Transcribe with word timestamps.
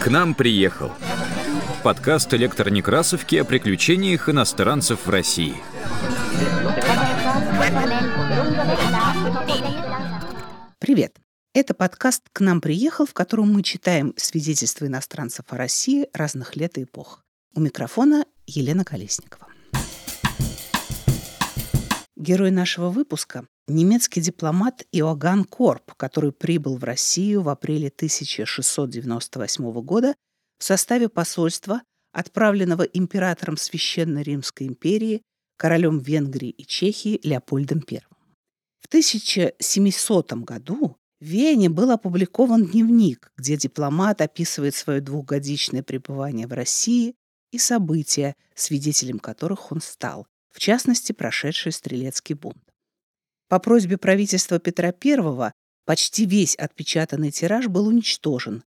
К 0.00 0.08
нам 0.08 0.34
приехал. 0.34 0.92
Подкаст 1.82 2.34
электронекрасовки 2.34 3.36
о 3.36 3.44
приключениях 3.44 4.28
иностранцев 4.28 5.06
в 5.06 5.10
России. 5.10 5.56
Привет! 10.78 11.16
Это 11.54 11.72
подкаст 11.72 12.24
«К 12.32 12.40
нам 12.40 12.60
приехал», 12.60 13.06
в 13.06 13.14
котором 13.14 13.52
мы 13.54 13.62
читаем 13.62 14.12
свидетельства 14.16 14.86
иностранцев 14.86 15.46
о 15.48 15.56
России 15.56 16.08
разных 16.12 16.56
лет 16.56 16.76
и 16.76 16.82
эпох. 16.82 17.24
У 17.54 17.60
микрофона 17.60 18.26
Елена 18.46 18.84
Колесникова. 18.84 19.46
Герой 22.16 22.50
нашего 22.50 22.90
выпуска– 22.90 23.46
немецкий 23.68 24.20
дипломат 24.20 24.86
Иоганн 24.92 25.44
Корп, 25.44 25.94
который 25.94 26.32
прибыл 26.32 26.76
в 26.76 26.84
Россию 26.84 27.42
в 27.42 27.48
апреле 27.48 27.88
1698 27.88 29.72
года 29.82 30.14
в 30.58 30.64
составе 30.64 31.08
посольства, 31.08 31.82
отправленного 32.12 32.82
императором 32.82 33.56
Священной 33.56 34.22
Римской 34.22 34.66
империи, 34.66 35.22
королем 35.58 35.98
Венгрии 35.98 36.50
и 36.50 36.64
Чехии 36.64 37.20
Леопольдом 37.22 37.82
I. 37.90 38.02
В 38.80 38.86
1700 38.86 40.32
году 40.44 40.96
в 41.20 41.24
Вене 41.24 41.68
был 41.68 41.90
опубликован 41.90 42.66
дневник, 42.66 43.32
где 43.36 43.56
дипломат 43.56 44.20
описывает 44.20 44.74
свое 44.74 45.00
двухгодичное 45.00 45.82
пребывание 45.82 46.46
в 46.46 46.52
России 46.52 47.14
и 47.52 47.58
события, 47.58 48.34
свидетелем 48.54 49.18
которых 49.18 49.72
он 49.72 49.80
стал, 49.80 50.26
в 50.52 50.58
частности, 50.58 51.12
прошедший 51.12 51.72
стрелецкий 51.72 52.34
бунт. 52.34 52.65
По 53.48 53.60
просьбе 53.60 53.96
правительства 53.96 54.58
Петра 54.58 54.92
I 55.04 55.52
почти 55.84 56.26
весь 56.26 56.56
отпечатанный 56.56 57.30
тираж 57.30 57.68
был 57.68 57.86
уничтожен. 57.86 58.64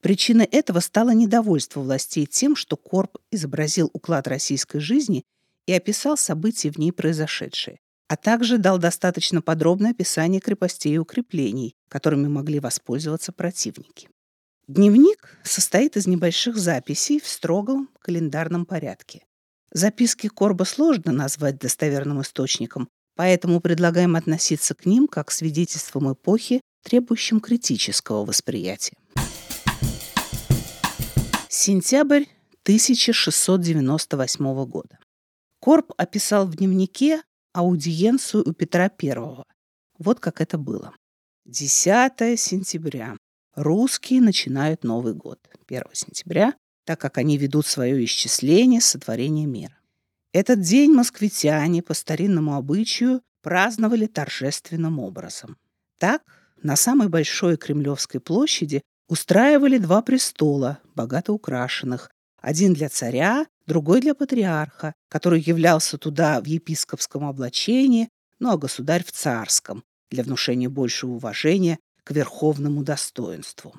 Причиной 0.00 0.46
этого 0.46 0.80
стало 0.80 1.10
недовольство 1.10 1.80
властей 1.80 2.26
тем, 2.26 2.56
что 2.56 2.76
Корп 2.76 3.18
изобразил 3.30 3.90
уклад 3.92 4.28
российской 4.28 4.78
жизни 4.78 5.24
и 5.66 5.72
описал 5.72 6.16
события 6.16 6.70
в 6.70 6.78
ней 6.78 6.92
произошедшие, 6.92 7.80
а 8.08 8.16
также 8.16 8.58
дал 8.58 8.78
достаточно 8.78 9.42
подробное 9.42 9.90
описание 9.90 10.40
крепостей 10.40 10.94
и 10.94 10.98
укреплений, 10.98 11.74
которыми 11.88 12.28
могли 12.28 12.60
воспользоваться 12.60 13.32
противники. 13.32 14.08
Дневник 14.68 15.38
состоит 15.42 15.96
из 15.96 16.06
небольших 16.06 16.56
записей 16.56 17.20
в 17.20 17.26
строгом 17.26 17.90
календарном 17.98 18.64
порядке. 18.64 19.24
Записки 19.72 20.28
Корба 20.28 20.64
сложно 20.64 21.12
назвать 21.12 21.58
достоверным 21.58 22.22
источником, 22.22 22.88
поэтому 23.20 23.60
предлагаем 23.60 24.16
относиться 24.16 24.74
к 24.74 24.86
ним 24.86 25.06
как 25.06 25.28
к 25.28 25.30
свидетельствам 25.30 26.10
эпохи, 26.10 26.62
требующим 26.82 27.40
критического 27.40 28.24
восприятия. 28.24 28.96
Сентябрь 31.50 32.24
1698 32.62 34.64
года. 34.64 34.98
Корб 35.60 35.92
описал 35.98 36.46
в 36.46 36.56
дневнике 36.56 37.20
аудиенцию 37.52 38.48
у 38.48 38.54
Петра 38.54 38.90
I. 39.02 39.44
Вот 39.98 40.18
как 40.18 40.40
это 40.40 40.56
было. 40.56 40.94
10 41.44 42.40
сентября. 42.40 43.18
Русские 43.54 44.22
начинают 44.22 44.82
Новый 44.82 45.12
год. 45.12 45.38
1 45.68 45.82
сентября 45.92 46.54
так 46.86 46.98
как 46.98 47.18
они 47.18 47.36
ведут 47.36 47.66
свое 47.66 48.02
исчисление 48.02 48.80
сотворения 48.80 49.44
мира. 49.44 49.76
Этот 50.32 50.60
день 50.60 50.92
москвитяне 50.92 51.82
по 51.82 51.92
старинному 51.92 52.54
обычаю 52.54 53.20
праздновали 53.42 54.06
торжественным 54.06 55.00
образом. 55.00 55.56
Так, 55.98 56.22
на 56.62 56.76
самой 56.76 57.08
большой 57.08 57.56
Кремлевской 57.56 58.20
площади 58.20 58.82
устраивали 59.08 59.78
два 59.78 60.02
престола, 60.02 60.78
богато 60.94 61.32
украшенных, 61.32 62.10
один 62.40 62.74
для 62.74 62.88
царя, 62.88 63.46
другой 63.66 64.00
для 64.00 64.14
патриарха, 64.14 64.94
который 65.08 65.40
являлся 65.40 65.98
туда 65.98 66.40
в 66.40 66.44
епископском 66.44 67.24
облачении, 67.24 68.08
ну 68.38 68.52
а 68.52 68.56
государь 68.56 69.04
в 69.04 69.10
царском, 69.10 69.82
для 70.10 70.22
внушения 70.22 70.68
большего 70.68 71.12
уважения 71.12 71.78
к 72.04 72.12
верховному 72.12 72.84
достоинству. 72.84 73.74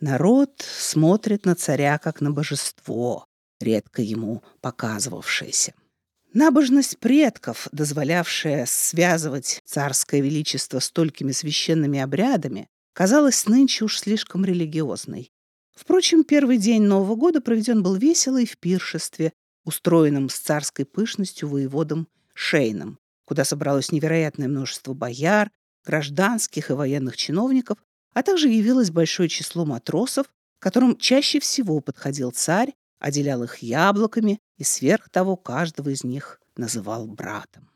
Народ 0.00 0.52
смотрит 0.60 1.46
на 1.46 1.56
царя 1.56 1.98
как 1.98 2.20
на 2.20 2.30
божество, 2.30 3.26
редко 3.60 4.02
ему 4.02 4.42
показывавшееся. 4.60 5.74
Набожность 6.32 6.98
предков, 6.98 7.66
дозволявшая 7.72 8.64
связывать 8.66 9.60
царское 9.64 10.20
величество 10.20 10.78
столькими 10.78 11.32
священными 11.32 11.98
обрядами, 11.98 12.68
казалась 12.92 13.46
нынче 13.46 13.84
уж 13.84 13.98
слишком 13.98 14.44
религиозной. 14.44 15.32
Впрочем, 15.74 16.22
первый 16.22 16.58
день 16.58 16.82
Нового 16.82 17.16
года 17.16 17.40
проведен 17.40 17.82
был 17.82 17.96
весело 17.96 18.40
и 18.40 18.46
в 18.46 18.58
пиршестве, 18.58 19.32
устроенном 19.64 20.28
с 20.28 20.38
царской 20.38 20.84
пышностью 20.84 21.48
воеводом 21.48 22.06
Шейном, 22.32 23.00
куда 23.24 23.44
собралось 23.44 23.90
невероятное 23.90 24.46
множество 24.46 24.94
бояр, 24.94 25.50
гражданских 25.84 26.70
и 26.70 26.74
военных 26.74 27.16
чиновников, 27.16 27.78
а 28.12 28.22
также 28.22 28.48
явилось 28.48 28.92
большое 28.92 29.28
число 29.28 29.64
матросов, 29.64 30.26
которым 30.60 30.96
чаще 30.96 31.40
всего 31.40 31.80
подходил 31.80 32.30
царь, 32.30 32.72
отделял 33.00 33.42
их 33.42 33.58
яблоками 33.58 34.38
и 34.56 34.64
сверх 34.64 35.08
того 35.08 35.36
каждого 35.36 35.88
из 35.88 36.04
них 36.04 36.40
называл 36.56 37.06
братом. 37.06 37.68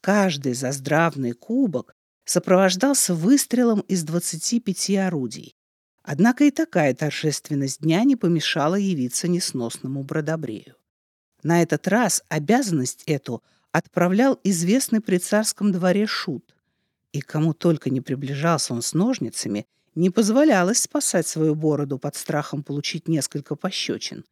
Каждый 0.00 0.54
заздравный 0.54 1.32
кубок 1.32 1.94
сопровождался 2.24 3.14
выстрелом 3.14 3.80
из 3.80 4.02
25 4.02 4.90
орудий. 5.06 5.54
Однако 6.02 6.44
и 6.44 6.50
такая 6.50 6.94
торжественность 6.94 7.80
дня 7.80 8.02
не 8.04 8.16
помешала 8.16 8.74
явиться 8.74 9.28
несносному 9.28 10.02
бродобрею. 10.02 10.76
На 11.42 11.62
этот 11.62 11.86
раз 11.88 12.22
обязанность 12.28 13.04
эту 13.06 13.42
отправлял 13.72 14.38
известный 14.44 15.00
при 15.00 15.18
царском 15.18 15.72
дворе 15.72 16.06
шут, 16.06 16.54
и 17.12 17.20
кому 17.20 17.54
только 17.54 17.90
не 17.90 18.00
приближался 18.00 18.74
он 18.74 18.82
с 18.82 18.92
ножницами, 18.92 19.66
не 19.94 20.10
позволялось 20.10 20.80
спасать 20.80 21.26
свою 21.26 21.54
бороду 21.54 21.98
под 21.98 22.16
страхом 22.16 22.62
получить 22.62 23.08
несколько 23.08 23.56
пощечин. 23.56 24.24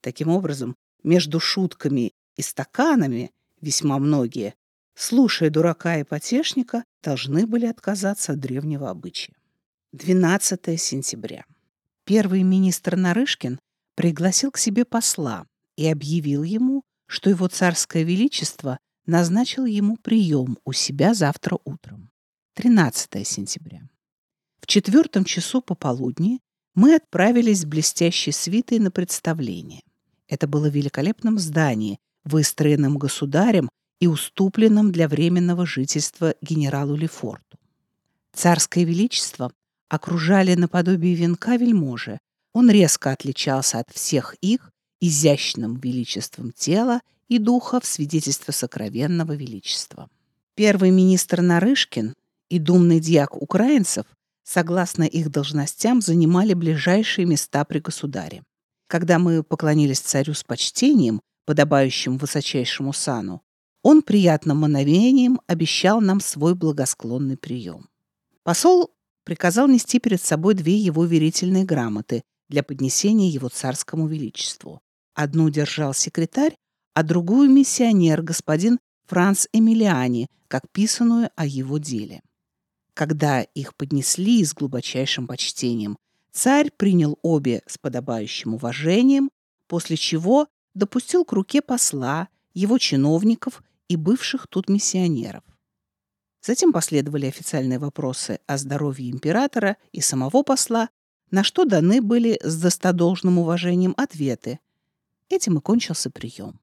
Таким 0.00 0.28
образом, 0.28 0.76
между 1.02 1.40
шутками 1.40 2.12
и 2.36 2.42
стаканами 2.42 3.32
весьма 3.60 3.98
многие, 3.98 4.54
слушая 4.94 5.50
дурака 5.50 5.98
и 5.98 6.04
потешника, 6.04 6.84
должны 7.02 7.46
были 7.46 7.66
отказаться 7.66 8.32
от 8.32 8.40
древнего 8.40 8.90
обычая. 8.90 9.34
12 9.92 10.80
сентября. 10.80 11.44
Первый 12.04 12.42
министр 12.42 12.96
Нарышкин 12.96 13.60
пригласил 13.94 14.50
к 14.50 14.58
себе 14.58 14.84
посла 14.84 15.46
и 15.76 15.86
объявил 15.86 16.42
ему, 16.42 16.82
что 17.06 17.28
его 17.28 17.48
царское 17.48 18.04
величество 18.04 18.78
назначил 19.06 19.64
ему 19.64 19.96
прием 19.96 20.58
у 20.64 20.72
себя 20.72 21.14
завтра 21.14 21.58
утром. 21.64 22.10
13 22.54 23.26
сентября. 23.26 23.88
В 24.60 24.66
четвертом 24.66 25.24
часу 25.24 25.60
пополудни 25.60 26.40
мы 26.74 26.94
отправились 26.94 27.62
с 27.62 27.64
блестящей 27.64 28.32
свитой 28.32 28.78
на 28.78 28.90
представление. 28.90 29.82
Это 30.30 30.46
было 30.46 30.70
в 30.70 30.74
великолепном 30.74 31.38
здании, 31.40 31.98
выстроенном 32.24 32.98
государем 32.98 33.68
и 33.98 34.06
уступленном 34.06 34.92
для 34.92 35.08
временного 35.08 35.66
жительства 35.66 36.34
генералу 36.40 36.94
Лефорту. 36.94 37.58
Царское 38.32 38.84
величество 38.84 39.52
окружали 39.88 40.54
наподобие 40.54 41.16
венка 41.16 41.56
вельможи. 41.56 42.20
Он 42.54 42.70
резко 42.70 43.10
отличался 43.10 43.80
от 43.80 43.90
всех 43.90 44.36
их 44.40 44.70
изящным 45.00 45.76
величеством 45.80 46.52
тела 46.52 47.00
и 47.28 47.38
духа 47.38 47.80
в 47.80 47.84
свидетельство 47.84 48.52
сокровенного 48.52 49.32
величества. 49.32 50.08
Первый 50.54 50.90
министр 50.90 51.40
Нарышкин 51.40 52.14
и 52.48 52.58
думный 52.60 53.00
дьяк 53.00 53.36
украинцев, 53.36 54.04
согласно 54.44 55.02
их 55.02 55.30
должностям, 55.30 56.00
занимали 56.00 56.54
ближайшие 56.54 57.26
места 57.26 57.64
при 57.64 57.80
государе. 57.80 58.42
Когда 58.90 59.20
мы 59.20 59.44
поклонились 59.44 60.00
царю 60.00 60.34
с 60.34 60.42
почтением, 60.42 61.20
подобающим 61.46 62.18
высочайшему 62.18 62.92
сану, 62.92 63.40
он 63.84 64.02
приятным 64.02 64.58
мановением 64.58 65.40
обещал 65.46 66.00
нам 66.00 66.18
свой 66.18 66.56
благосклонный 66.56 67.36
прием. 67.36 67.88
Посол 68.42 68.90
приказал 69.22 69.68
нести 69.68 70.00
перед 70.00 70.20
собой 70.20 70.54
две 70.54 70.76
его 70.76 71.04
верительные 71.04 71.64
грамоты 71.64 72.24
для 72.48 72.64
поднесения 72.64 73.28
его 73.28 73.48
царскому 73.48 74.08
величеству. 74.08 74.80
Одну 75.14 75.50
держал 75.50 75.94
секретарь, 75.94 76.56
а 76.92 77.04
другую— 77.04 77.48
миссионер, 77.50 78.22
господин 78.22 78.80
Франц 79.06 79.46
Эмилиани, 79.52 80.26
как 80.48 80.68
писанную 80.72 81.30
о 81.36 81.46
его 81.46 81.78
деле. 81.78 82.22
Когда 82.94 83.42
их 83.42 83.76
поднесли 83.76 84.44
с 84.44 84.52
глубочайшим 84.52 85.28
почтением, 85.28 85.96
царь 86.32 86.70
принял 86.76 87.18
обе 87.22 87.62
с 87.66 87.78
подобающим 87.78 88.54
уважением, 88.54 89.30
после 89.66 89.96
чего 89.96 90.48
допустил 90.74 91.24
к 91.24 91.32
руке 91.32 91.62
посла, 91.62 92.28
его 92.54 92.78
чиновников 92.78 93.62
и 93.88 93.96
бывших 93.96 94.46
тут 94.48 94.68
миссионеров. 94.68 95.42
Затем 96.42 96.72
последовали 96.72 97.26
официальные 97.26 97.78
вопросы 97.78 98.40
о 98.46 98.56
здоровье 98.56 99.10
императора 99.10 99.76
и 99.92 100.00
самого 100.00 100.42
посла, 100.42 100.88
на 101.30 101.44
что 101.44 101.64
даны 101.64 102.00
были 102.00 102.40
с 102.42 102.60
достодолжным 102.60 103.38
уважением 103.38 103.94
ответы. 103.96 104.58
Этим 105.28 105.58
и 105.58 105.60
кончился 105.60 106.10
прием. 106.10 106.58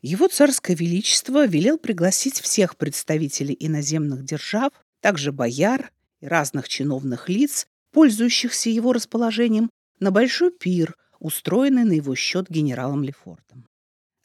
Его 0.00 0.26
царское 0.26 0.74
величество 0.74 1.46
велел 1.46 1.78
пригласить 1.78 2.40
всех 2.40 2.76
представителей 2.76 3.56
иноземных 3.58 4.24
держав, 4.24 4.72
также 5.00 5.30
бояр 5.30 5.92
и 6.20 6.26
разных 6.26 6.68
чиновных 6.68 7.28
лиц, 7.28 7.68
пользующихся 7.92 8.70
его 8.70 8.92
расположением, 8.92 9.70
на 10.00 10.10
большой 10.10 10.50
пир, 10.50 10.96
устроенный 11.20 11.84
на 11.84 11.92
его 11.92 12.14
счет 12.14 12.50
генералом 12.50 13.04
Лефортом. 13.04 13.66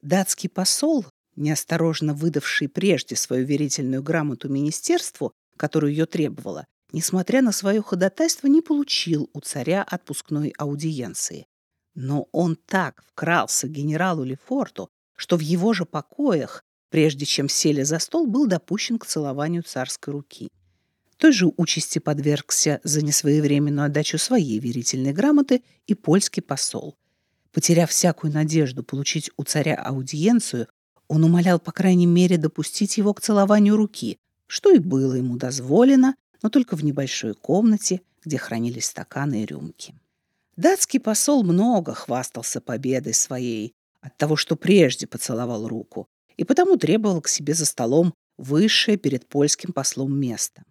Датский 0.02 0.50
посол, 0.50 1.06
неосторожно 1.36 2.14
выдавший 2.14 2.70
прежде 2.70 3.16
свою 3.16 3.46
верительную 3.46 4.02
грамоту 4.02 4.50
министерству, 4.50 5.34
которую 5.58 5.92
ее 5.92 6.06
требовала, 6.06 6.66
несмотря 6.92 7.42
на 7.42 7.52
свое 7.52 7.82
ходатайство, 7.82 8.48
не 8.48 8.62
получил 8.62 9.30
у 9.34 9.40
царя 9.42 9.84
отпускной 9.84 10.54
аудиенции. 10.58 11.46
Но 11.94 12.28
он 12.32 12.56
так 12.56 13.04
вкрался 13.08 13.68
генералу 13.68 14.24
Лефорту, 14.24 14.90
что 15.16 15.36
в 15.36 15.42
его 15.42 15.74
же 15.74 15.86
покоях, 15.86 16.64
прежде 16.90 17.26
чем 17.26 17.50
сели 17.50 17.84
за 17.84 18.00
стол, 18.00 18.28
был 18.28 18.46
допущен 18.46 19.00
к 19.00 19.06
целованию 19.06 19.64
царской 19.64 20.14
руки. 20.14 20.50
Той 21.18 21.32
же 21.32 21.52
участи 21.58 22.00
подвергся 22.00 22.80
за 22.84 23.04
несвоевременную 23.04 23.88
отдачу 23.88 24.18
своей 24.18 24.60
верительной 24.60 25.14
грамоты 25.14 25.64
и 25.88 25.96
польский 25.96 26.44
посол. 26.44 26.96
Потеряв 27.52 27.90
всякую 27.90 28.34
надежду 28.34 28.84
получить 28.84 29.32
у 29.36 29.44
царя 29.44 29.76
аудиенцию, 29.76 30.68
он 31.08 31.24
умолял, 31.24 31.60
по 31.60 31.72
крайней 31.72 32.06
мере, 32.06 32.38
допустить 32.38 32.98
его 32.98 33.14
к 33.14 33.22
целованию 33.22 33.78
руки, 33.78 34.20
что 34.46 34.72
и 34.72 34.78
было 34.78 35.16
ему 35.16 35.38
дозволено, 35.38 36.16
но 36.44 36.50
только 36.50 36.76
в 36.76 36.84
небольшой 36.84 37.34
комнате, 37.34 38.02
где 38.24 38.38
хранились 38.38 38.86
стаканы 38.86 39.44
и 39.44 39.46
рюмки. 39.46 39.96
Датский 40.56 41.00
посол 41.00 41.44
много 41.44 41.94
хвастался 41.94 42.62
победой 42.62 43.14
своей 43.14 43.74
от 44.02 44.18
того, 44.18 44.36
что 44.36 44.56
прежде 44.56 45.08
поцеловал 45.08 45.68
руку, 45.68 46.08
и 46.36 46.44
потому 46.44 46.78
требовал 46.78 47.22
к 47.22 47.28
себе 47.28 47.54
за 47.54 47.66
столом 47.66 48.14
высшее 48.38 48.98
перед 48.98 49.28
польским 49.28 49.74
послом 49.74 50.20
место. 50.20 50.64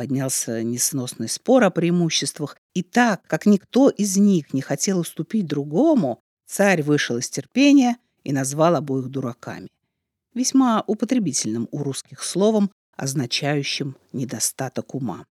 Поднялся 0.00 0.62
несносный 0.62 1.28
спор 1.28 1.62
о 1.62 1.68
преимуществах, 1.68 2.56
и 2.72 2.82
так, 2.82 3.20
как 3.26 3.44
никто 3.44 3.90
из 3.90 4.16
них 4.16 4.54
не 4.54 4.62
хотел 4.62 5.00
уступить 5.00 5.46
другому, 5.46 6.22
царь 6.46 6.82
вышел 6.82 7.18
из 7.18 7.28
терпения 7.28 7.98
и 8.24 8.32
назвал 8.32 8.76
обоих 8.76 9.10
дураками. 9.10 9.68
Весьма 10.32 10.82
употребительным 10.86 11.68
у 11.70 11.82
русских 11.82 12.22
словом, 12.22 12.70
означающим 12.96 13.94
недостаток 14.14 14.94
ума. 14.94 15.26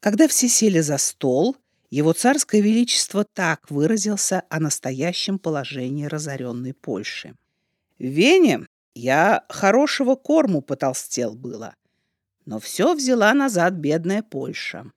Когда 0.00 0.26
все 0.26 0.48
сели 0.48 0.80
за 0.80 0.98
стол, 0.98 1.56
его 1.88 2.12
царское 2.12 2.60
величество 2.60 3.24
так 3.24 3.70
выразился 3.70 4.42
о 4.50 4.58
настоящем 4.58 5.38
положении 5.38 6.06
разоренной 6.06 6.74
Польши. 6.74 7.36
«В 8.00 8.04
Вене 8.04 8.66
я 8.96 9.44
хорошего 9.48 10.16
корму 10.16 10.60
потолстел 10.60 11.36
было, 11.36 11.76
но 12.48 12.58
все 12.58 12.94
взяла 12.94 13.34
назад 13.34 13.74
бедная 13.74 14.22
Польша». 14.22 14.90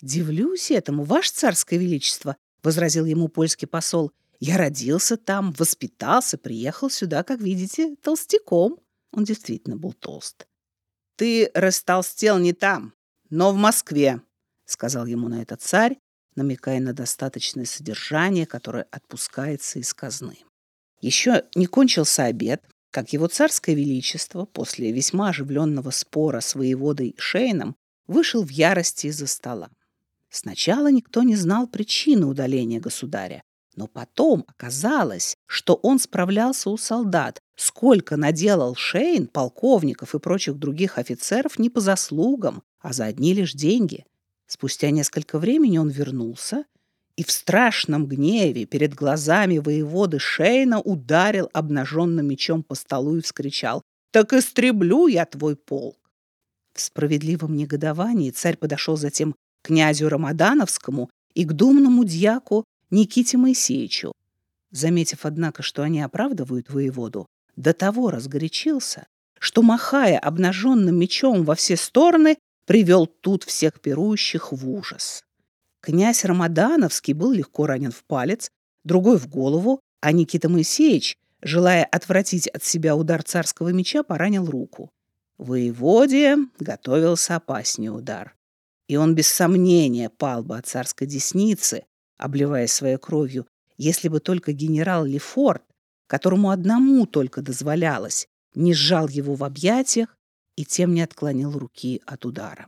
«Дивлюсь 0.00 0.70
этому, 0.70 1.02
ваше 1.02 1.32
царское 1.32 1.78
величество»,— 1.78 2.36
возразил 2.62 3.04
ему 3.06 3.26
польский 3.26 3.66
посол. 3.66 4.12
«Я 4.38 4.56
родился 4.56 5.16
там, 5.16 5.52
воспитался, 5.52 6.38
приехал 6.38 6.88
сюда, 6.88 7.24
как 7.24 7.40
видите, 7.40 7.96
толстяком». 8.02 8.78
Он 9.10 9.24
действительно 9.24 9.76
был 9.76 9.94
толст. 9.94 10.46
«Ты 11.16 11.50
растолстел 11.54 12.38
не 12.38 12.52
там, 12.52 12.94
но 13.30 13.50
в 13.50 13.56
Москве»,— 13.56 14.20
сказал 14.64 15.06
ему 15.06 15.28
на 15.28 15.42
это 15.42 15.56
царь, 15.56 15.98
намекая 16.36 16.78
на 16.78 16.92
достаточное 16.92 17.64
содержание, 17.64 18.46
которое 18.46 18.86
отпускается 18.92 19.80
из 19.80 19.92
казны. 19.92 20.38
Еще 21.00 21.46
не 21.56 21.66
кончился 21.66 22.26
обед, 22.26 22.62
как 22.96 23.12
его 23.12 23.26
царское 23.26 23.74
величество 23.74 24.46
после 24.46 24.90
весьма 24.90 25.28
оживленного 25.28 25.90
спора 25.90 26.40
с 26.40 26.54
воеводой 26.54 27.14
Шейном 27.18 27.76
вышел 28.06 28.42
в 28.42 28.48
ярости 28.48 29.08
из-за 29.08 29.26
стола. 29.26 29.68
Сначала 30.30 30.90
никто 30.90 31.22
не 31.22 31.36
знал 31.36 31.66
причины 31.66 32.24
удаления 32.24 32.80
государя, 32.80 33.42
но 33.74 33.86
потом 33.86 34.46
оказалось, 34.48 35.36
что 35.44 35.74
он 35.74 35.98
справлялся 35.98 36.70
у 36.70 36.78
солдат, 36.78 37.38
сколько 37.54 38.16
наделал 38.16 38.74
Шейн, 38.74 39.26
полковников 39.26 40.14
и 40.14 40.18
прочих 40.18 40.56
других 40.56 40.96
офицеров 40.96 41.58
не 41.58 41.68
по 41.68 41.80
заслугам, 41.80 42.62
а 42.80 42.94
за 42.94 43.04
одни 43.04 43.34
лишь 43.34 43.52
деньги. 43.52 44.06
Спустя 44.46 44.88
несколько 44.88 45.38
времени 45.38 45.76
он 45.76 45.90
вернулся 45.90 46.64
и 47.16 47.24
в 47.24 47.30
страшном 47.30 48.06
гневе 48.06 48.66
перед 48.66 48.94
глазами 48.94 49.58
воеводы 49.58 50.18
Шейна 50.18 50.80
ударил 50.80 51.48
обнаженным 51.52 52.26
мечом 52.26 52.62
по 52.62 52.74
столу 52.74 53.16
и 53.16 53.22
вскричал 53.22 53.82
«Так 54.12 54.32
истреблю 54.32 55.06
я 55.06 55.24
твой 55.24 55.56
полк!» 55.56 55.96
В 56.74 56.80
справедливом 56.80 57.56
негодовании 57.56 58.30
царь 58.30 58.56
подошел 58.56 58.96
затем 58.96 59.32
к 59.32 59.36
князю 59.68 60.10
Рамадановскому 60.10 61.08
и 61.34 61.44
к 61.44 61.52
думному 61.52 62.04
дьяку 62.04 62.64
Никите 62.90 63.38
Моисеевичу. 63.38 64.12
Заметив, 64.70 65.20
однако, 65.24 65.62
что 65.62 65.82
они 65.82 66.02
оправдывают 66.02 66.70
воеводу, 66.70 67.26
до 67.56 67.72
того 67.72 68.10
разгорячился, 68.10 69.06
что, 69.38 69.62
махая 69.62 70.18
обнаженным 70.18 70.98
мечом 70.98 71.44
во 71.44 71.54
все 71.54 71.76
стороны, 71.76 72.36
привел 72.66 73.06
тут 73.06 73.44
всех 73.44 73.80
пирующих 73.80 74.52
в 74.52 74.68
ужас. 74.68 75.22
Князь 75.86 76.24
Рамадановский 76.24 77.12
был 77.12 77.30
легко 77.30 77.64
ранен 77.64 77.92
в 77.92 78.02
палец, 78.02 78.50
другой 78.82 79.18
в 79.18 79.28
голову, 79.28 79.78
а 80.00 80.10
Никита 80.10 80.48
Моисеевич, 80.48 81.16
желая 81.42 81.84
отвратить 81.84 82.48
от 82.48 82.64
себя 82.64 82.96
удар 82.96 83.22
царского 83.22 83.68
меча, 83.68 84.02
поранил 84.02 84.46
руку. 84.46 84.90
Воеводе 85.38 86.38
готовился 86.58 87.36
опаснее 87.36 87.92
удар. 87.92 88.34
И 88.88 88.96
он 88.96 89.14
без 89.14 89.28
сомнения 89.28 90.10
пал 90.10 90.42
бы 90.42 90.58
от 90.58 90.66
царской 90.66 91.06
десницы, 91.06 91.84
обливаясь 92.18 92.72
своей 92.72 92.96
кровью, 92.96 93.46
если 93.78 94.08
бы 94.08 94.18
только 94.18 94.50
генерал 94.50 95.04
Лефорт, 95.04 95.62
которому 96.08 96.50
одному 96.50 97.06
только 97.06 97.42
дозволялось, 97.42 98.26
не 98.56 98.74
сжал 98.74 99.06
его 99.06 99.36
в 99.36 99.44
объятиях 99.44 100.18
и 100.56 100.64
тем 100.64 100.94
не 100.94 101.02
отклонил 101.02 101.56
руки 101.56 102.02
от 102.06 102.24
удара. 102.24 102.66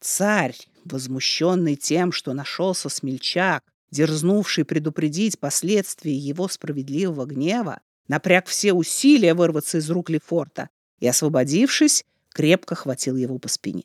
Царь, 0.00 0.56
возмущенный 0.92 1.76
тем, 1.76 2.12
что 2.12 2.32
нашелся 2.32 2.88
смельчак, 2.88 3.62
дерзнувший 3.90 4.64
предупредить 4.64 5.38
последствия 5.38 6.14
его 6.14 6.48
справедливого 6.48 7.26
гнева, 7.26 7.80
напряг 8.08 8.46
все 8.46 8.72
усилия 8.72 9.34
вырваться 9.34 9.78
из 9.78 9.90
рук 9.90 10.10
Лефорта 10.10 10.68
и, 11.00 11.06
освободившись, 11.06 12.04
крепко 12.32 12.74
хватил 12.74 13.16
его 13.16 13.38
по 13.38 13.48
спине. 13.48 13.84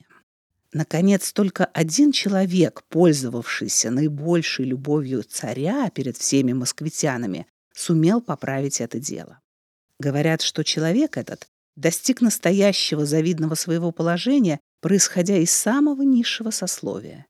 Наконец, 0.73 1.31
только 1.31 1.65
один 1.65 2.11
человек, 2.11 2.83
пользовавшийся 2.89 3.91
наибольшей 3.91 4.65
любовью 4.65 5.23
царя 5.23 5.89
перед 5.89 6.17
всеми 6.17 6.51
москвитянами, 6.51 7.47
сумел 7.73 8.21
поправить 8.21 8.81
это 8.81 8.99
дело. 8.99 9.39
Говорят, 9.99 10.41
что 10.41 10.63
человек 10.63 11.15
этот 11.17 11.47
достиг 11.75 12.21
настоящего 12.21 13.05
завидного 13.05 13.55
своего 13.55 13.91
положения, 13.91 14.59
происходя 14.85 15.37
из 15.37 15.49
самого 15.49 16.03
низшего 16.03 16.51
сословия. 16.51 17.25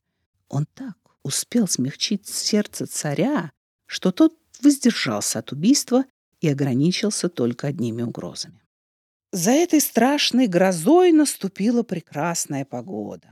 Он 0.50 0.66
так 0.74 0.98
успел 1.22 1.66
смягчить 1.66 2.28
сердце 2.28 2.84
царя, 2.84 3.50
что 3.86 4.12
тот 4.12 4.34
воздержался 4.60 5.38
от 5.38 5.52
убийства 5.52 6.04
и 6.42 6.50
ограничился 6.50 7.30
только 7.30 7.68
одними 7.68 8.02
угрозами. 8.02 8.62
За 9.32 9.52
этой 9.52 9.80
страшной 9.80 10.48
грозой 10.48 11.12
наступила 11.12 11.82
прекрасная 11.82 12.66
погода. 12.66 13.30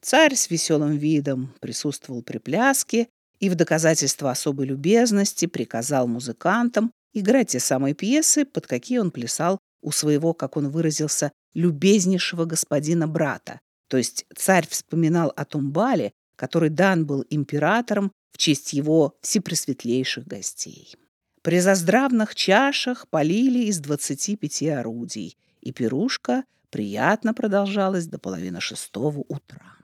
Царь 0.00 0.34
с 0.34 0.50
веселым 0.50 0.96
видом 0.96 1.54
присутствовал 1.60 2.22
при 2.22 2.38
пляске 2.38 3.06
и 3.38 3.48
в 3.48 3.54
доказательство 3.54 4.32
особой 4.32 4.66
любезности 4.66 5.46
приказал 5.46 6.08
музыкантам 6.08 6.90
играть 7.12 7.50
те 7.50 7.60
самые 7.60 7.94
пьесы, 7.94 8.44
под 8.46 8.66
какие 8.66 8.98
он 8.98 9.12
плясал 9.12 9.60
у 9.80 9.92
своего, 9.92 10.34
как 10.34 10.56
он 10.56 10.70
выразился, 10.70 11.30
любезнейшего 11.54 12.44
господина-брата. 12.44 13.60
То 13.88 13.96
есть 13.96 14.26
царь 14.36 14.66
вспоминал 14.68 15.32
о 15.36 15.44
том 15.44 15.72
бале, 15.72 16.12
который 16.36 16.70
дан 16.70 17.06
был 17.06 17.24
императором 17.28 18.12
в 18.32 18.38
честь 18.38 18.72
его 18.72 19.16
всепресветлейших 19.20 20.26
гостей. 20.26 20.94
При 21.42 21.60
заздравных 21.60 22.34
чашах 22.34 23.08
полили 23.08 23.64
из 23.64 23.80
двадцати 23.80 24.36
пяти 24.36 24.68
орудий, 24.68 25.36
и 25.60 25.72
пирушка 25.72 26.44
приятно 26.70 27.34
продолжалась 27.34 28.06
до 28.06 28.18
половины 28.18 28.60
шестого 28.60 29.24
утра. 29.28 29.76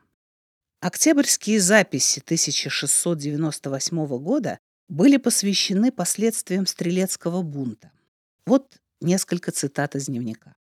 Октябрьские 0.80 1.58
записи 1.58 2.20
1698 2.20 4.06
года 4.18 4.58
были 4.88 5.16
посвящены 5.16 5.90
последствиям 5.90 6.66
стрелецкого 6.66 7.42
бунта. 7.42 7.90
Вот 8.44 8.78
несколько 9.00 9.50
цитат 9.50 9.96
из 9.96 10.06
дневника. 10.06 10.54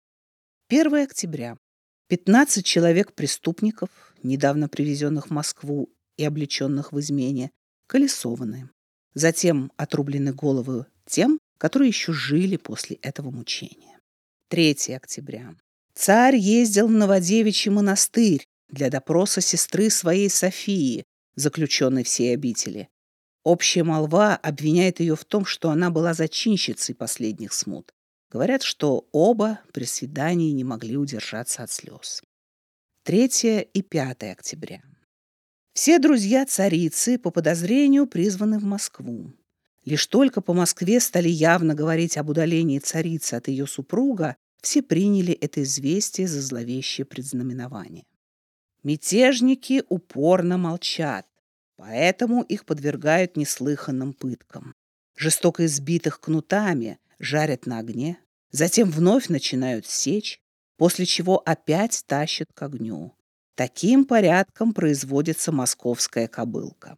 1 0.68 0.96
октября. 0.96 1.58
15 2.08 2.66
человек-преступников, 2.66 3.90
недавно 4.24 4.68
привезенных 4.68 5.28
в 5.28 5.30
Москву 5.30 5.92
и 6.18 6.26
облеченных 6.26 6.92
в 6.92 7.00
измене, 7.00 7.52
колесованы. 7.86 8.72
Затем 9.14 9.72
отрублены 9.78 10.34
головы 10.34 10.88
тем, 11.06 11.38
которые 11.60 11.90
еще 11.90 12.14
жили 12.14 12.58
после 12.58 12.96
этого 13.04 13.30
мучения. 13.30 14.00
3 14.50 14.96
октября. 14.96 15.56
Царь 15.94 16.36
ездил 16.36 16.88
в 16.88 16.92
Новодевичий 16.92 17.70
монастырь 17.70 18.44
для 18.68 18.90
допроса 18.90 19.42
сестры 19.42 19.92
своей 19.92 20.32
Софии, 20.32 21.04
заключенной 21.36 22.04
в 22.04 22.10
сей 22.10 22.34
обители. 22.34 22.90
Общая 23.44 23.84
молва 23.84 24.36
обвиняет 24.36 25.00
ее 25.00 25.16
в 25.16 25.26
том, 25.26 25.46
что 25.46 25.70
она 25.70 25.92
была 25.92 26.16
зачинщицей 26.16 26.96
последних 26.96 27.54
смут. 27.54 27.92
Говорят, 28.32 28.64
что 28.64 29.08
оба 29.12 29.60
при 29.74 29.86
свидании 29.86 30.52
не 30.52 30.64
могли 30.64 30.98
удержаться 30.98 31.64
от 31.64 31.72
слез. 31.72 32.22
3 33.04 33.70
и 33.74 33.82
5 33.82 34.24
октября. 34.24 34.82
Все 35.74 36.00
друзья 36.00 36.46
царицы 36.46 37.20
по 37.20 37.32
подозрению 37.32 38.08
призваны 38.08 38.60
в 38.60 38.64
Москву. 38.64 39.34
Лишь 39.84 40.08
только 40.08 40.42
по 40.42 40.54
Москве 40.54 41.00
стали 41.00 41.30
явно 41.30 41.76
говорить 41.76 42.18
об 42.18 42.30
удалении 42.30 42.80
царицы 42.80 43.36
от 43.36 43.48
ее 43.48 43.68
супруга, 43.68 44.36
все 44.62 44.82
приняли 44.82 45.34
это 45.34 45.62
известие 45.62 46.28
за 46.28 46.42
зловещее 46.42 47.06
предзнаменование. 47.06 48.06
Мятежники 48.82 49.84
упорно 49.90 50.58
молчат, 50.58 51.28
поэтому 51.76 52.42
их 52.42 52.66
подвергают 52.66 53.38
неслыханным 53.38 54.14
пыткам. 54.14 54.74
Жестоко 55.16 55.66
избитых 55.66 56.20
кнутами 56.20 57.00
жарят 57.20 57.66
на 57.66 57.80
огне, 57.80 58.18
затем 58.52 58.90
вновь 58.92 59.30
начинают 59.30 59.86
сечь, 59.86 60.40
после 60.78 61.06
чего 61.06 61.42
опять 61.46 62.04
тащат 62.08 62.50
к 62.54 62.62
огню. 62.62 63.14
Таким 63.56 64.06
порядком 64.06 64.74
производится 64.74 65.52
московская 65.52 66.28
кобылка. 66.28 66.98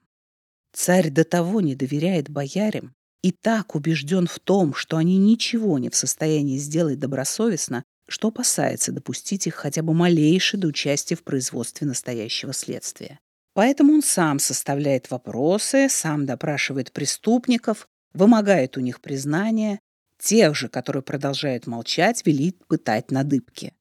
Царь 0.73 1.09
до 1.09 1.23
того 1.23 1.61
не 1.61 1.75
доверяет 1.75 2.29
боярам 2.29 2.95
и 3.21 3.31
так 3.31 3.75
убежден 3.75 4.27
в 4.27 4.39
том, 4.39 4.73
что 4.73 4.97
они 4.97 5.17
ничего 5.17 5.79
не 5.79 5.89
в 5.89 5.95
состоянии 5.95 6.57
сделать 6.57 6.99
добросовестно, 6.99 7.83
что 8.07 8.29
опасается 8.29 8.91
допустить 8.91 9.47
их 9.47 9.55
хотя 9.55 9.81
бы 9.81 9.93
малейшее 9.93 10.61
до 10.61 10.67
участия 10.67 11.15
в 11.15 11.23
производстве 11.23 11.87
настоящего 11.87 12.53
следствия. 12.53 13.19
Поэтому 13.53 13.93
он 13.93 14.03
сам 14.03 14.39
составляет 14.39 15.09
вопросы, 15.09 15.89
сам 15.89 16.25
допрашивает 16.25 16.91
преступников, 16.91 17.87
вымогает 18.13 18.77
у 18.77 18.81
них 18.81 19.01
признания, 19.01 19.79
тех 20.27 20.55
же, 20.55 20.67
которые 20.67 21.03
продолжают 21.03 21.67
молчать, 21.67 22.25
велит 22.25 22.65
пытать 22.67 23.11
на 23.11 23.23
дыбке. 23.23 23.73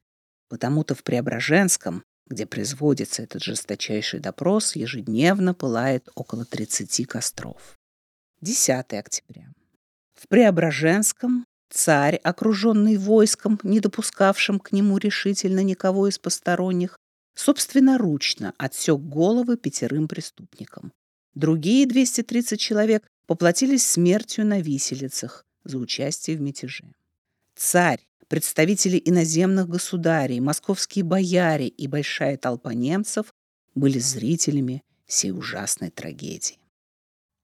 Потому-то 0.49 0.95
в 0.95 1.03
Преображенском 1.03 2.05
где 2.27 2.45
производится 2.45 3.23
этот 3.23 3.43
жесточайший 3.43 4.21
допрос, 4.21 4.77
ежедневно 4.77 5.55
пылает 5.55 6.09
около 6.15 6.45
30 6.45 7.07
костров. 7.07 7.79
10 8.41 8.93
октября. 8.95 9.53
В 10.15 10.29
Преображенском 10.29 11.47
царь, 11.71 12.17
окруженный 12.17 12.97
войском, 12.97 13.61
не 13.63 13.81
допускавшим 13.81 14.59
к 14.59 14.73
нему 14.73 14.99
решительно 14.99 15.63
никого 15.63 16.09
из 16.09 16.19
посторонних, 16.19 16.97
собственноручно 17.37 18.55
отсек 18.59 18.99
головы 18.99 19.57
пятерым 19.57 20.09
преступникам. 20.09 20.93
Другие 21.35 21.87
230 21.87 22.59
человек 22.59 23.07
поплатились 23.27 23.87
смертью 23.87 24.47
на 24.47 24.61
виселицах 24.61 25.46
за 25.67 25.79
участие 25.79 26.37
в 26.37 26.41
мятеже. 26.41 26.95
Царь 27.55 28.07
представители 28.29 29.01
иноземных 29.05 29.69
государей, 29.69 30.41
московские 30.41 31.05
бояре 31.05 31.69
и 31.69 31.87
большая 31.87 32.37
толпа 32.37 32.75
немцев 32.75 33.33
были 33.75 33.99
зрителями 33.99 34.83
всей 35.07 35.31
ужасной 35.31 35.91
трагедии. 35.91 36.59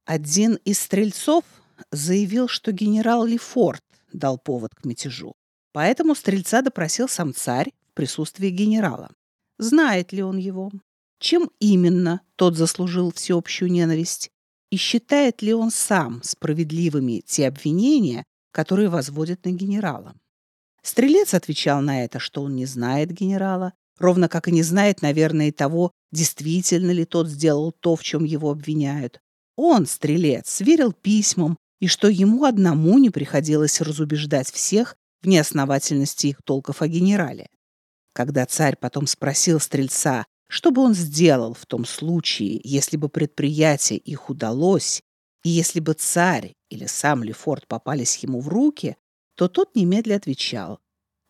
Один 0.05 0.57
из 0.65 0.81
стрельцов 0.81 1.45
заявил, 1.91 2.49
что 2.49 2.73
генерал 2.73 3.25
Лефорт 3.25 3.85
дал 4.13 4.39
повод 4.39 4.75
к 4.75 4.85
мятежу. 4.85 5.35
Поэтому 5.73 6.15
стрельца 6.15 6.63
допросил 6.63 7.09
сам 7.09 7.33
царь 7.35 7.73
в 7.91 7.95
присутствии 7.95 8.51
генерала. 8.51 9.11
Знает 9.59 10.13
ли 10.13 10.23
он 10.23 10.37
его? 10.37 10.71
Чем 11.19 11.51
именно 11.61 12.21
тот 12.37 12.57
заслужил 12.57 13.13
всеобщую 13.13 13.71
ненависть? 13.71 14.32
И 14.73 14.77
считает 14.77 15.43
ли 15.43 15.53
он 15.53 15.71
сам 15.71 16.23
справедливыми 16.23 17.23
те 17.27 17.47
обвинения, 17.47 18.25
которые 18.53 18.89
возводят 18.89 19.45
на 19.45 19.51
генерала? 19.51 20.15
Стрелец 20.83 21.35
отвечал 21.35 21.83
на 21.83 22.05
это, 22.05 22.19
что 22.19 22.43
он 22.43 22.57
не 22.57 22.65
знает 22.65 23.13
генерала, 23.13 23.75
ровно 23.99 24.31
как 24.31 24.49
и 24.49 24.51
не 24.51 24.63
знает, 24.63 25.03
наверное, 25.03 25.53
того, 25.53 25.91
действительно 26.11 26.91
ли 26.91 27.05
тот 27.05 27.29
сделал 27.29 27.73
то, 27.73 27.97
в 27.97 28.03
чем 28.03 28.25
его 28.25 28.51
обвиняют. 28.51 29.21
Он, 29.57 29.85
стрелец, 29.85 30.63
верил 30.63 30.95
письмам, 30.95 31.59
и 31.79 31.87
что 31.87 32.09
ему 32.09 32.45
одному 32.45 32.97
не 32.97 33.11
приходилось 33.11 33.83
разубеждать 33.83 34.51
всех 34.51 34.97
в 35.21 35.29
неосновательности 35.29 36.29
их 36.29 36.43
толков 36.43 36.81
о 36.81 36.89
генерале. 36.89 37.47
Когда 38.15 38.47
царь 38.47 38.77
потом 38.81 39.07
спросил 39.07 39.61
стрельца, 39.61 40.25
что 40.53 40.71
бы 40.71 40.83
он 40.83 40.93
сделал 40.93 41.55
в 41.55 41.65
том 41.65 41.87
случае, 41.87 42.61
если 42.63 42.99
бы 42.99 43.09
предприятие 43.09 43.99
их 43.99 44.29
удалось, 44.29 45.03
и 45.45 45.49
если 45.49 45.81
бы 45.81 45.95
царь 45.95 46.53
или 46.69 46.85
сам 46.85 47.25
Лефорт 47.25 47.67
попались 47.67 48.19
ему 48.19 48.39
в 48.39 48.49
руки, 48.49 48.99
то 49.35 49.49
тот 49.49 49.75
немедля 49.75 50.17
отвечал. 50.17 50.79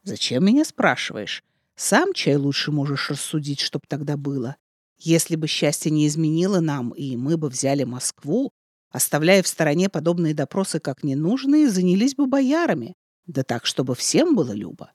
«Зачем 0.03 0.45
меня 0.45 0.65
спрашиваешь? 0.65 1.45
Сам 1.77 2.13
чай 2.15 2.35
лучше 2.35 2.73
можешь 2.73 3.11
рассудить, 3.11 3.61
чтоб 3.61 3.87
тогда 3.87 4.17
было. 4.17 4.57
Если 4.99 5.37
бы 5.37 5.47
счастье 5.47 5.93
не 5.93 6.09
изменило 6.09 6.59
нам, 6.59 6.91
и 6.91 7.17
мы 7.17 7.37
бы 7.37 7.49
взяли 7.49 7.85
Москву, 7.85 8.51
оставляя 8.91 9.45
в 9.45 9.49
стороне 9.49 9.89
подобные 9.89 10.35
допросы 10.35 10.81
как 10.81 11.05
ненужные, 11.05 11.71
занялись 11.71 12.17
бы 12.17 12.27
боярами, 12.27 12.97
да 13.27 13.45
так, 13.45 13.67
чтобы 13.67 13.95
всем 13.95 14.35
было 14.35 14.51
любо». 14.51 14.91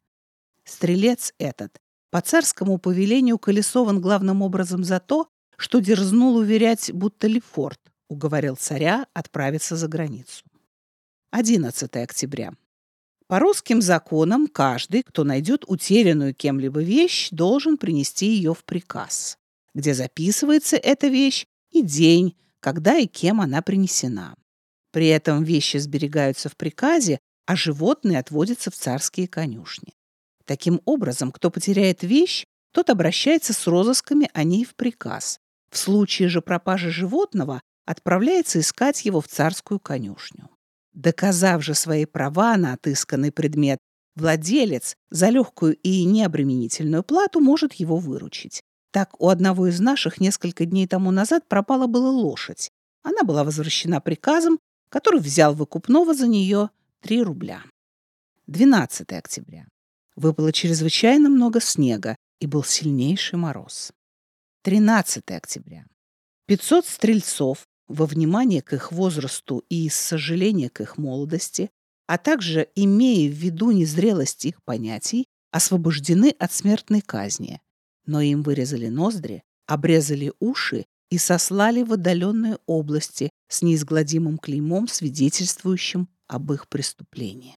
Стрелец 0.66 1.34
этот 1.38 1.80
по 2.10 2.22
царскому 2.22 2.78
повелению 2.78 3.38
колесован 3.38 4.02
главным 4.02 4.42
образом 4.42 4.84
за 4.84 5.00
то, 5.00 5.28
что 5.58 5.80
дерзнул 5.80 6.38
уверять, 6.38 6.92
будто 6.94 7.28
Лефорт 7.28 7.80
уговорил 8.10 8.56
царя 8.56 9.08
отправиться 9.14 9.76
за 9.76 9.88
границу. 9.88 10.46
11 11.32 11.96
октября. 11.98 12.54
По 13.28 13.40
русским 13.40 13.82
законам 13.82 14.48
каждый, 14.48 15.04
кто 15.04 15.26
найдет 15.26 15.66
утерянную 15.68 16.34
кем-либо 16.34 16.82
вещь, 16.82 17.28
должен 17.32 17.78
принести 17.78 18.28
ее 18.28 18.54
в 18.54 18.64
приказ, 18.64 19.38
где 19.74 19.94
записывается 19.94 20.78
эта 20.78 21.08
вещь 21.08 21.46
и 21.72 21.82
день, 21.82 22.38
когда 22.62 22.98
и 22.98 23.06
кем 23.06 23.42
она 23.42 23.62
принесена. 23.62 24.36
При 24.92 25.08
этом 25.08 25.44
вещи 25.44 25.78
сберегаются 25.78 26.48
в 26.48 26.56
приказе, 26.56 27.20
а 27.46 27.58
животные 27.58 28.20
отводятся 28.20 28.72
в 28.72 28.76
царские 28.76 29.28
конюшни. 29.28 29.97
Таким 30.48 30.82
образом, 30.86 31.32
кто 31.32 31.52
потеряет 31.52 32.04
вещь, 32.04 32.46
тот 32.72 32.90
обращается 32.90 33.52
с 33.54 33.68
розысками 33.68 34.30
о 34.34 34.44
ней 34.44 34.64
в 34.64 34.76
приказ. 34.76 35.40
В 35.70 35.78
случае 35.78 36.30
же 36.30 36.42
пропажи 36.42 36.90
животного 36.90 37.60
отправляется 37.86 38.62
искать 38.62 39.04
его 39.04 39.20
в 39.20 39.28
царскую 39.28 39.80
конюшню. 39.80 40.50
Доказав 40.94 41.64
же 41.64 41.74
свои 41.74 42.06
права 42.06 42.56
на 42.56 42.74
отысканный 42.74 43.32
предмет, 43.32 43.78
владелец 44.16 44.96
за 45.10 45.30
легкую 45.30 45.76
и 45.76 46.06
необременительную 46.06 47.04
плату 47.04 47.42
может 47.42 47.74
его 47.74 47.98
выручить. 47.98 48.62
Так 48.92 49.20
у 49.22 49.28
одного 49.28 49.68
из 49.68 49.82
наших 49.82 50.22
несколько 50.22 50.66
дней 50.66 50.88
тому 50.88 51.12
назад 51.12 51.48
пропала 51.50 51.88
была 51.88 52.10
лошадь. 52.10 52.70
Она 53.04 53.24
была 53.24 53.44
возвращена 53.44 54.00
приказом, 54.00 54.60
который 54.90 55.20
взял 55.20 55.54
выкупного 55.54 56.14
за 56.14 56.28
нее 56.28 56.70
3 57.02 57.24
рубля. 57.24 57.64
12 58.48 59.12
октября. 59.12 59.68
Выпало 60.18 60.52
чрезвычайно 60.52 61.30
много 61.30 61.62
снега 61.62 62.16
и 62.40 62.48
был 62.48 62.64
сильнейший 62.64 63.38
мороз. 63.38 63.94
13 64.64 65.24
октября. 65.30 65.86
500 66.48 66.88
стрельцов 66.88 67.68
во 67.88 68.08
внимание 68.08 68.64
к 68.64 68.74
их 68.74 68.92
возрасту 68.92 69.64
и 69.70 69.86
из 69.86 69.94
сожаления 69.94 70.72
к 70.72 70.82
их 70.82 70.98
молодости, 70.98 71.70
а 72.08 72.18
также 72.18 72.68
имея 72.74 73.30
в 73.30 73.36
виду 73.36 73.70
незрелость 73.70 74.46
их 74.46 74.64
понятий, 74.64 75.28
освобождены 75.52 76.34
от 76.40 76.52
смертной 76.52 77.02
казни, 77.02 77.62
но 78.08 78.20
им 78.20 78.42
вырезали 78.42 78.88
ноздри, 78.88 79.44
обрезали 79.68 80.34
уши 80.40 80.88
и 81.12 81.20
сослали 81.20 81.84
в 81.84 81.94
отдаленные 81.94 82.58
области 82.66 83.30
с 83.50 83.62
неизгладимым 83.62 84.40
клеймом, 84.40 84.88
свидетельствующим 84.88 86.10
об 86.26 86.52
их 86.52 86.68
преступлении. 86.70 87.56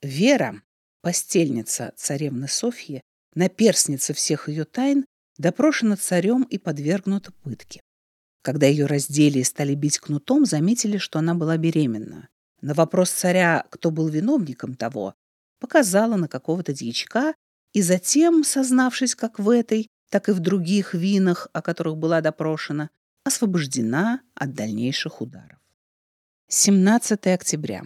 Вера, 0.00 0.62
постельница 1.02 1.92
царевны 1.96 2.48
Софьи, 2.48 3.02
наперсница 3.34 4.14
всех 4.14 4.48
ее 4.48 4.64
тайн, 4.64 5.04
допрошена 5.36 5.96
царем 5.96 6.42
и 6.44 6.58
подвергнута 6.58 7.32
пытке. 7.42 7.80
Когда 8.42 8.66
ее 8.66 8.86
раздели 8.86 9.38
и 9.40 9.44
стали 9.44 9.74
бить 9.74 9.98
кнутом, 9.98 10.46
заметили, 10.46 10.98
что 10.98 11.18
она 11.18 11.34
была 11.34 11.56
беременна. 11.56 12.28
На 12.60 12.74
вопрос 12.74 13.10
царя, 13.10 13.66
кто 13.70 13.90
был 13.90 14.08
виновником 14.08 14.74
того, 14.74 15.14
показала 15.60 16.16
на 16.16 16.28
какого-то 16.28 16.72
дьячка 16.72 17.34
и 17.72 17.82
затем, 17.82 18.44
сознавшись 18.44 19.14
как 19.14 19.38
в 19.38 19.48
этой, 19.48 19.88
так 20.10 20.28
и 20.28 20.32
в 20.32 20.40
других 20.40 20.94
винах, 20.94 21.48
о 21.52 21.62
которых 21.62 21.96
была 21.96 22.20
допрошена, 22.20 22.90
освобождена 23.24 24.20
от 24.34 24.54
дальнейших 24.54 25.20
ударов. 25.20 25.58
17 26.48 27.26
октября. 27.28 27.84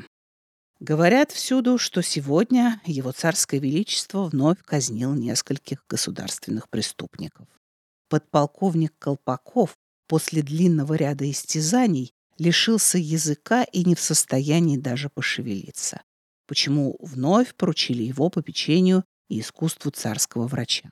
Говорят 0.80 1.32
всюду, 1.32 1.78
что 1.78 2.02
сегодня 2.02 2.82
его 2.84 3.10
царское 3.10 3.58
величество 3.58 4.24
вновь 4.24 4.62
казнил 4.62 5.14
нескольких 5.14 5.82
государственных 5.88 6.68
преступников. 6.68 7.46
Подполковник 8.10 8.92
Колпаков 8.98 9.78
после 10.06 10.42
длинного 10.42 10.92
ряда 10.94 11.28
истязаний 11.30 12.12
лишился 12.36 12.98
языка 12.98 13.64
и 13.64 13.84
не 13.84 13.94
в 13.94 14.00
состоянии 14.00 14.76
даже 14.76 15.08
пошевелиться, 15.08 16.02
почему 16.46 16.96
вновь 17.00 17.54
поручили 17.54 18.02
его 18.02 18.28
попечению 18.28 19.04
и 19.30 19.40
искусству 19.40 19.90
царского 19.90 20.46
врача. 20.46 20.90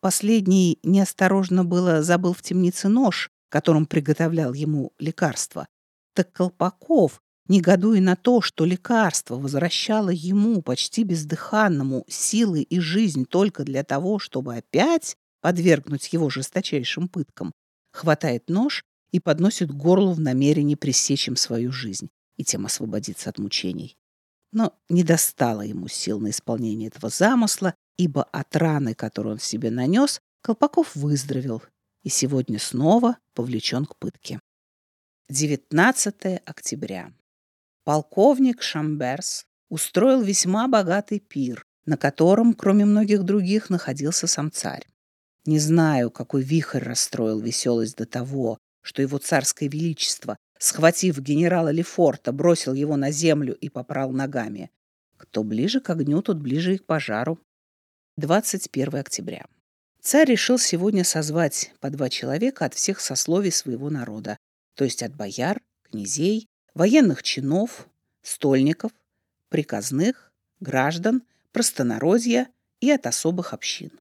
Последний 0.00 0.78
неосторожно 0.82 1.64
было 1.64 2.02
забыл 2.02 2.34
в 2.34 2.42
темнице 2.42 2.88
нож, 2.88 3.30
которым 3.48 3.86
приготовлял 3.86 4.52
ему 4.52 4.92
лекарство. 4.98 5.66
Так 6.12 6.30
Колпаков, 6.32 7.22
негодуя 7.48 8.00
на 8.00 8.16
то, 8.16 8.40
что 8.40 8.64
лекарство 8.64 9.36
возвращало 9.36 10.10
ему, 10.10 10.62
почти 10.62 11.04
бездыханному, 11.04 12.04
силы 12.08 12.62
и 12.62 12.80
жизнь 12.80 13.26
только 13.26 13.64
для 13.64 13.84
того, 13.84 14.18
чтобы 14.18 14.56
опять 14.56 15.16
подвергнуть 15.40 16.12
его 16.12 16.30
жесточайшим 16.30 17.08
пыткам, 17.08 17.52
хватает 17.92 18.48
нож 18.48 18.84
и 19.10 19.20
подносит 19.20 19.70
к 19.70 19.74
горлу 19.74 20.12
в 20.12 20.20
намерении 20.20 20.74
пресечь 20.74 21.28
им 21.28 21.36
свою 21.36 21.70
жизнь 21.70 22.08
и 22.36 22.44
тем 22.44 22.66
освободиться 22.66 23.30
от 23.30 23.38
мучений. 23.38 23.96
Но 24.52 24.72
не 24.88 25.04
достало 25.04 25.62
ему 25.62 25.88
сил 25.88 26.20
на 26.20 26.30
исполнение 26.30 26.88
этого 26.88 27.10
замысла, 27.10 27.74
ибо 27.96 28.24
от 28.24 28.56
раны, 28.56 28.94
которую 28.94 29.34
он 29.34 29.38
себе 29.38 29.70
нанес, 29.70 30.20
Колпаков 30.42 30.94
выздоровел 30.94 31.62
и 32.02 32.08
сегодня 32.08 32.58
снова 32.58 33.18
повлечен 33.34 33.86
к 33.86 33.96
пытке. 33.96 34.40
19 35.30 36.42
октября. 36.44 37.12
Полковник 37.84 38.62
Шамберс 38.62 39.44
устроил 39.68 40.22
весьма 40.22 40.68
богатый 40.68 41.18
пир, 41.18 41.66
на 41.84 41.98
котором, 41.98 42.54
кроме 42.54 42.86
многих 42.86 43.24
других, 43.24 43.68
находился 43.68 44.26
сам 44.26 44.50
царь. 44.50 44.86
Не 45.44 45.58
знаю, 45.58 46.10
какой 46.10 46.42
вихрь 46.42 46.82
расстроил 46.82 47.40
веселость 47.40 47.96
до 47.96 48.06
того, 48.06 48.56
что 48.80 49.02
его 49.02 49.18
царское 49.18 49.68
величество, 49.68 50.38
схватив 50.58 51.18
генерала 51.18 51.68
Лефорта, 51.68 52.32
бросил 52.32 52.72
его 52.72 52.96
на 52.96 53.10
землю 53.10 53.54
и 53.54 53.68
попрал 53.68 54.12
ногами. 54.12 54.70
Кто 55.18 55.44
ближе 55.44 55.80
к 55.80 55.90
огню, 55.90 56.22
тот 56.22 56.38
ближе 56.38 56.76
и 56.76 56.78
к 56.78 56.86
пожару. 56.86 57.38
21 58.16 58.94
октября. 58.96 59.44
Царь 60.00 60.30
решил 60.30 60.58
сегодня 60.58 61.04
созвать 61.04 61.72
по 61.80 61.90
два 61.90 62.08
человека 62.08 62.64
от 62.64 62.72
всех 62.72 63.00
сословий 63.00 63.52
своего 63.52 63.90
народа, 63.90 64.38
то 64.74 64.84
есть 64.84 65.02
от 65.02 65.14
бояр, 65.14 65.60
князей, 65.90 66.46
военных 66.74 67.22
чинов, 67.22 67.88
стольников, 68.22 68.92
приказных, 69.48 70.32
граждан, 70.60 71.22
простонародья 71.52 72.48
и 72.80 72.90
от 72.90 73.06
особых 73.06 73.52
общин. 73.52 73.92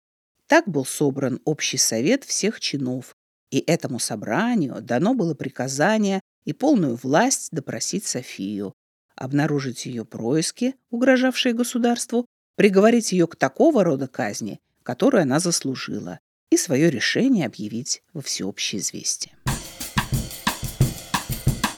Так 0.48 0.68
был 0.68 0.86
собран 0.86 1.40
общий 1.46 1.78
совет 1.78 2.24
всех 2.24 2.60
чинов, 2.60 3.16
и 3.52 3.60
этому 3.60 4.00
собранию 4.00 4.82
дано 4.82 5.14
было 5.14 5.36
приказание 5.36 6.22
и 6.46 6.54
полную 6.54 6.96
власть 6.96 7.50
допросить 7.52 8.06
Софию, 8.06 8.74
обнаружить 9.16 9.86
ее 9.86 10.06
происки, 10.06 10.76
угрожавшие 10.90 11.54
государству, 11.54 12.26
приговорить 12.56 13.12
ее 13.12 13.28
к 13.28 13.36
такого 13.36 13.84
рода 13.84 14.08
казни, 14.08 14.60
которую 14.82 15.22
она 15.22 15.40
заслужила, 15.40 16.20
и 16.50 16.58
свое 16.58 16.90
решение 16.90 17.46
объявить 17.46 18.04
во 18.14 18.22
всеобщее 18.22 18.82
известие. 18.82 19.36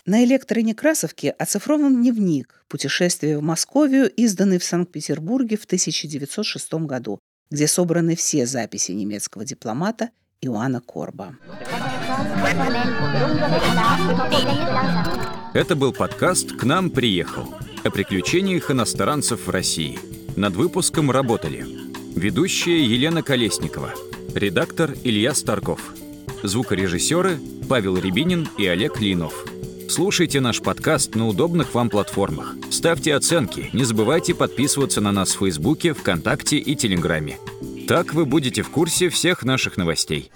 На 0.07 0.23
электронекрасовке 0.23 1.31
оцифрован 1.31 1.95
дневник 1.95 2.63
«Путешествие 2.67 3.39
в 3.39 3.41
Московию», 3.41 4.07
изданный 4.07 4.59
в 4.59 4.63
Санкт-Петербурге 4.63 5.57
в 5.57 5.63
1906 5.65 6.73
году, 6.85 7.17
где 7.49 7.65
собраны 7.65 8.15
все 8.15 8.45
записи 8.45 8.91
немецкого 8.91 9.45
дипломата 9.45 10.11
Иоанна 10.41 10.79
Корба. 10.79 11.35
Это 15.55 15.75
был 15.75 15.91
подкаст 15.91 16.51
«К 16.51 16.65
нам 16.65 16.91
приехал» 16.91 17.55
о 17.83 17.89
приключениях 17.89 18.69
иностранцев 18.69 19.47
в 19.47 19.49
России. 19.49 19.97
Над 20.35 20.55
выпуском 20.55 21.09
работали 21.09 21.65
ведущая 22.15 22.85
Елена 22.85 23.23
Колесникова, 23.23 23.95
редактор 24.35 24.93
Илья 25.03 25.33
Старков, 25.33 25.95
звукорежиссеры 26.43 27.39
Павел 27.67 27.97
Рябинин 27.97 28.47
и 28.59 28.67
Олег 28.67 28.99
Линов. 29.01 29.47
Слушайте 29.89 30.39
наш 30.41 30.61
подкаст 30.61 31.15
на 31.15 31.27
удобных 31.27 31.73
вам 31.73 31.89
платформах. 31.89 32.55
Ставьте 32.71 33.15
оценки, 33.15 33.69
не 33.73 33.83
забывайте 33.83 34.33
подписываться 34.33 35.01
на 35.01 35.11
нас 35.11 35.35
в 35.35 35.39
Фейсбуке, 35.39 35.93
ВКонтакте 35.93 36.57
и 36.57 36.75
Телеграме. 36.75 37.37
Так 37.87 38.13
вы 38.13 38.25
будете 38.25 38.61
в 38.61 38.69
курсе 38.69 39.09
всех 39.09 39.43
наших 39.43 39.77
новостей. 39.77 40.31